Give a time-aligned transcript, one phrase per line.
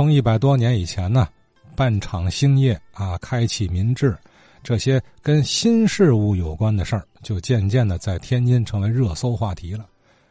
[0.00, 1.28] 从一百多年以前呢，
[1.76, 4.16] 办厂兴业啊，开启民智，
[4.62, 9.84] 这些跟新事物有关的事儿，就渐渐的在天津成为热搜话题了。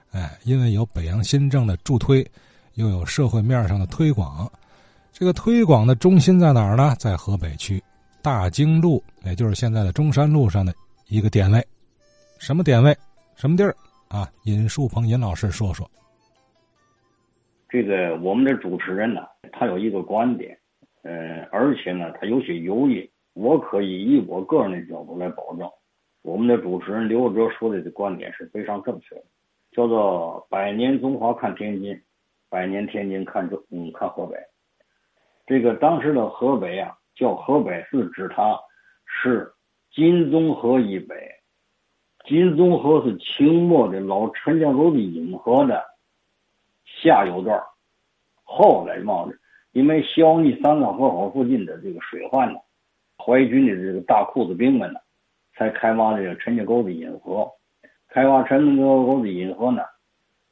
[0.10, 2.26] 哎，因为有北洋新政的助推，
[2.74, 4.52] 又有社会面上的推广，
[5.14, 6.96] 这个推广的中心在哪儿呢？
[6.98, 7.80] 在河北区
[8.24, 10.74] 大经路，也就是现在的中山路上的
[11.10, 11.64] 一个点位。
[12.40, 12.98] 什么点位？
[13.36, 13.76] 什么地儿？
[14.08, 15.88] 啊，尹树鹏尹老师说说。
[17.72, 20.58] 这个我们的主持人呢，他有一个观点，
[21.04, 23.10] 嗯，而且呢，他有些犹豫。
[23.34, 25.70] 我可以以我个人的角度来保证，
[26.24, 29.24] 我们的主持人刘哲说的的观点是非常正确的，
[29.72, 32.02] 叫做“百年中华看天津，
[32.50, 34.36] 百年天津看中嗯看河北”。
[35.48, 38.60] 这个当时的河北啊，叫河北是指它
[39.06, 39.50] 是
[39.94, 41.16] 金宗河以北，
[42.26, 45.82] 金宗河是清末的老陈家沟的引河的。
[47.02, 47.64] 下游段
[48.44, 49.34] 后来冒的，
[49.72, 52.60] 因为消弭三江河口附近的这个水患呢，
[53.18, 55.00] 淮军的这个大裤子兵们呢，
[55.56, 57.50] 才开挖这个陈家沟的引河。
[58.08, 59.84] 开挖陈家沟的引河呢，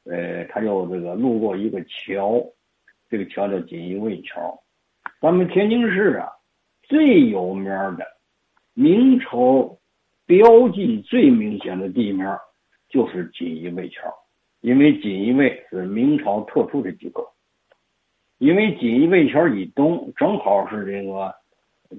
[0.04, 2.40] 呃，他就这个路过一个桥，
[3.10, 4.62] 这个桥叫锦衣卫桥。
[5.20, 6.28] 咱们天津市啊，
[6.82, 7.64] 最有名
[7.96, 8.06] 的
[8.74, 9.76] 明朝
[10.26, 12.24] 标记最明显的地名
[12.88, 14.14] 就是锦衣卫桥。
[14.60, 17.28] 因为锦衣卫是明朝特殊的机构，
[18.38, 21.34] 因为锦衣卫桥以东正好是这个，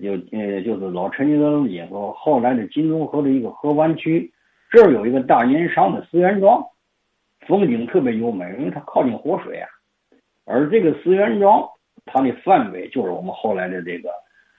[0.02, 4.32] 就呃就是老陈家沟引河，后来的金钟河的一个河湾区，
[4.70, 6.64] 这儿有一个大盐商的思源庄，
[7.48, 9.68] 风景特别优美，因为它靠近活水啊。
[10.46, 11.68] 而这个思源庄，
[12.06, 14.10] 它的范围就是我们后来的这个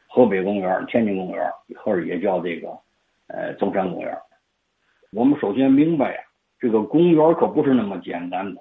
[0.07, 2.69] 河北公园、天津公园，或者也叫这个
[3.29, 4.17] 呃中山公园。
[5.13, 6.21] 我们首先明白呀。
[6.61, 8.61] 这个公园可不是那么简单的，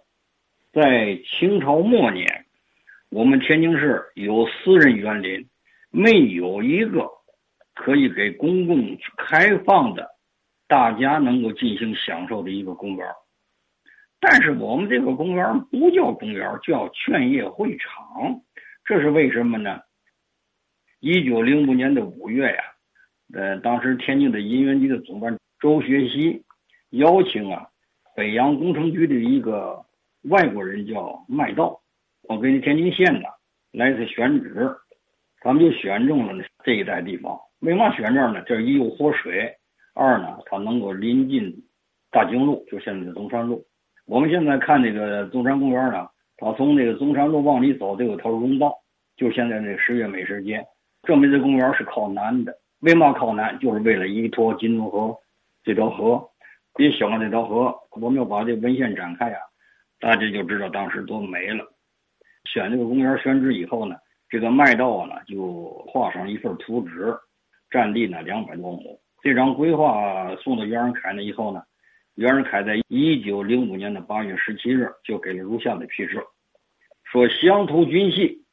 [0.71, 2.45] 在清朝末年，
[3.11, 5.47] 我们天津市有私人园林，
[5.89, 7.09] 没有一个
[7.73, 10.07] 可以给公共开放的，
[10.67, 13.07] 大家能够进行享受的一个公园。
[14.19, 18.41] 但是我们这个公园不叫公园，叫劝业会场，
[18.85, 19.79] 这是为什么呢？
[20.99, 22.63] 一九零五年的五月呀，
[23.33, 26.43] 呃，当时天津的银元局的总办周学习
[26.91, 27.65] 邀请啊。
[28.15, 29.85] 北洋工程局的一个
[30.23, 31.78] 外国人叫麦道，
[32.29, 33.27] 我给天津县的
[33.71, 34.69] 来次选址，
[35.41, 37.35] 他们就选中了这一带地方。
[37.61, 38.39] 为嘛选这儿呢？
[38.45, 39.51] 这一有活水，
[39.95, 41.51] 二呢，它能够临近
[42.11, 43.65] 大经路，就现在的中山路。
[44.05, 46.07] 我们现在看这个中山公园呢，
[46.37, 48.75] 它从这个中山路往里走，这有条荣道，
[49.17, 50.63] 就现在这十月美食街，
[51.07, 52.55] 证明这公园是靠南的。
[52.81, 53.57] 为嘛靠南？
[53.57, 55.17] 就是为了依托金钟河
[55.63, 56.23] 这条河。
[56.75, 59.39] 别小看这条河，我们要把这文献展开啊，
[59.99, 61.65] 大家就知道当时多美了。
[62.45, 63.95] 选这个公园选址以后呢，
[64.29, 67.15] 这个麦道呢就画上一份图纸，
[67.69, 68.99] 占地呢两百多亩。
[69.21, 71.61] 这张规划送到袁世凯那以后呢，
[72.15, 76.23] 袁世凯在一九零五年的八月十七日就给了如下的批示，
[77.03, 78.43] 说乡土军系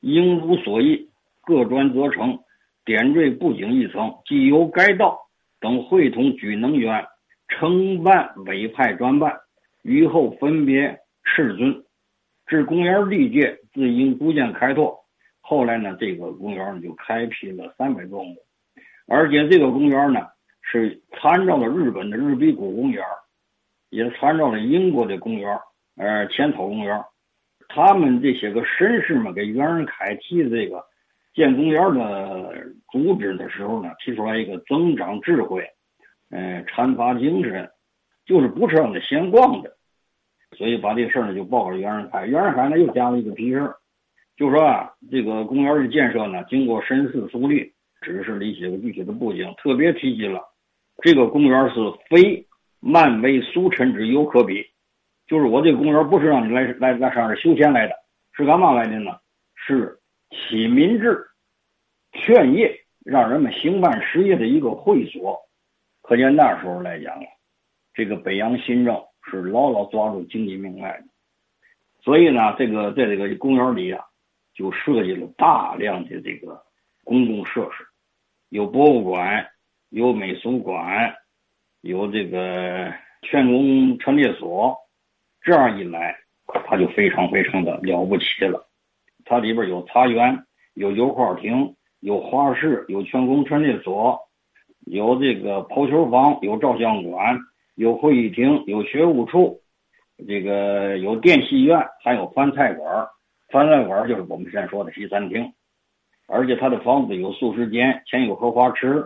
[0.00, 1.08] 应如所议，
[1.42, 2.38] 各专责成，
[2.84, 5.18] 点缀布景一层，即由该道
[5.60, 7.06] 等会同举能员。
[7.52, 9.40] 承办委派专办，
[9.82, 11.84] 于后分别斥尊，
[12.50, 14.98] 至公园历届自因逐渐开拓。
[15.40, 18.34] 后来呢，这个公园呢就开辟了三百多亩，
[19.06, 20.26] 而且这个公园呢
[20.60, 23.04] 是参照了日本的日比谷公园，
[23.90, 25.56] 也参照了英国的公园，
[25.96, 27.00] 呃，浅草公园。
[27.68, 30.84] 他们这些个绅士们给袁世凯提的这个
[31.34, 32.52] 建公园的
[32.90, 35.64] 主旨的时候呢，提出来一个增长智慧。
[36.30, 37.70] 嗯，阐发精神，
[38.24, 39.76] 就是不是让他闲逛的，
[40.56, 42.26] 所以把这事儿呢就报给袁世凯。
[42.26, 43.72] 袁世凯呢又加了一个批示，
[44.36, 50.40] 就说啊，这个公园的建设呢，经过深思熟虑，指示了一些具体的布景，特别提及了
[51.02, 51.76] 这个公园是
[52.08, 52.46] 非
[52.80, 54.64] 漫威俗尘之有可比，
[55.26, 57.94] 就是我这个公园不是让你来来来上这休闲来的，
[58.32, 59.12] 是干嘛来的呢？
[59.54, 59.98] 是
[60.30, 61.26] 启民智、
[62.12, 65.38] 劝业，让人们兴办实业的一个会所。
[66.02, 67.26] 可见那时候来讲啊，
[67.92, 68.94] 这个北洋新政
[69.24, 71.04] 是牢牢抓住经济命脉的，
[72.02, 74.04] 所以呢，这个在这个公园里啊，
[74.54, 76.62] 就设计了大量的这个
[77.04, 77.84] 公共设施，
[78.48, 79.46] 有博物馆，
[79.90, 81.14] 有美术馆，
[81.82, 84.76] 有这个全工陈列所，
[85.42, 86.16] 这样一来，
[86.66, 88.66] 它就非常非常的了不起了。
[89.24, 90.44] 它里边有茶园，
[90.74, 94.18] 有油画亭，有花市，有全工陈列所。
[94.86, 97.38] 有这个抛球房，有照相馆，
[97.74, 99.60] 有会议厅，有学务处，
[100.26, 103.06] 这个有电戏院，还有饭菜馆，
[103.48, 105.52] 饭菜馆就是我们现在说的西餐厅，
[106.28, 109.04] 而且它的房子有素食间，前有荷花池，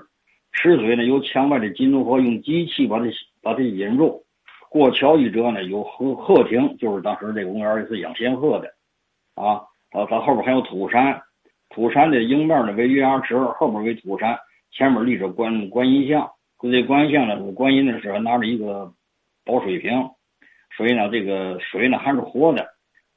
[0.53, 3.05] 池水呢由墙外的金龙河用机器把它
[3.43, 4.25] 把它引入。
[4.71, 8.69] 过桥一折呢有鹤鹤亭，就是当时这个公园是养仙鹤的，
[9.37, 11.23] 啊，它它后边还有土山，
[11.69, 14.37] 土山的迎面呢为月牙池，后边为土山，
[14.73, 16.29] 前面立着观观音像，
[16.61, 18.93] 这观音像呢，观音的时候拿着一个
[19.45, 20.11] 宝水瓶，
[20.77, 22.67] 所以呢这个水呢还是活的。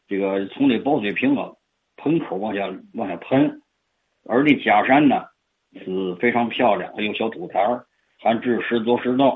[0.07, 1.51] 这个从这宝水瓶啊
[1.95, 3.61] 喷口往下往下喷，
[4.25, 5.23] 而这假山呢
[5.73, 7.85] 是非常漂亮，还有小土台儿，
[8.19, 9.31] 还置石桌石凳，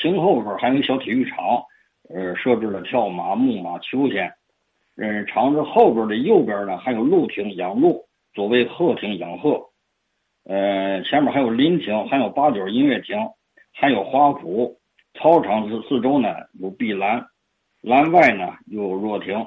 [0.00, 1.62] 亭后边还有小体育场，
[2.10, 4.32] 呃，设置了跳马、木马、秋千。
[4.96, 9.60] 嗯，场子后边的右边呢还有鹿亭养鹿，作为鹤亭养鹤。
[10.44, 13.16] 呃，前面还有林亭，还有八角音乐亭，
[13.72, 14.76] 还有花圃。
[15.16, 16.28] 操场四四周呢
[16.60, 17.24] 有碧栏，
[17.80, 19.46] 栏外呢有若亭。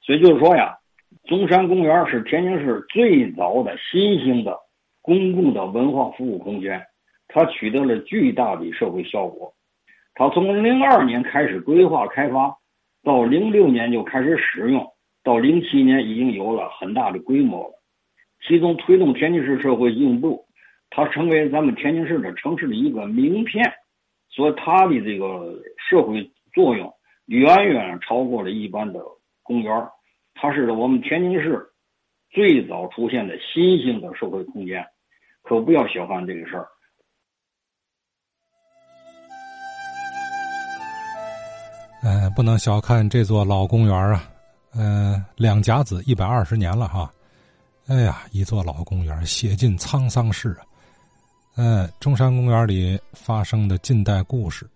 [0.00, 0.78] 所以就是说呀，
[1.24, 4.56] 中山公园是天津市最早的新兴的
[5.02, 6.80] 公共的文化服务空间，
[7.26, 9.52] 它取得了巨大的社会效果。
[10.14, 12.56] 它从零二年开始规划开发，
[13.02, 14.86] 到零六年就开始使用，
[15.24, 17.79] 到零七年已经有了很大的规模了。
[18.46, 20.44] 其中推动天津市社会进步，
[20.90, 23.64] 它成为咱们天津市的城市的一个名片，
[24.28, 26.92] 所以它的这个社会作用
[27.26, 29.00] 远远超过了一般的。
[29.42, 29.88] 公园，
[30.34, 31.60] 它是我们天津市
[32.30, 34.84] 最早出现的新兴的社会空间，
[35.42, 36.68] 可不要小看这个事儿。
[42.02, 44.22] 嗯，不能小看这座老公园啊！
[44.74, 47.12] 嗯，两甲子一百二十年了哈。
[47.86, 50.62] 哎呀，一座老公园写尽沧桑事啊！
[51.56, 54.68] 嗯，中山公园里发生的近代故事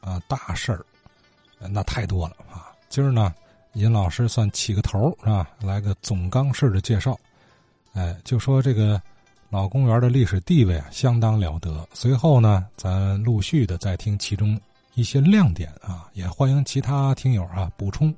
[0.00, 0.84] 啊，大事儿
[1.58, 2.70] 那太多了啊！
[2.88, 3.34] 今儿呢？
[3.74, 5.48] 尹老师算起个头是吧？
[5.60, 7.16] 来个总纲式的介绍，
[7.92, 9.00] 哎，就说这个
[9.50, 11.86] 老公园的历史地位啊，相当了得。
[11.92, 14.60] 随后呢，咱陆续的再听其中
[14.94, 18.12] 一些亮点啊，也欢迎其他听友啊补充。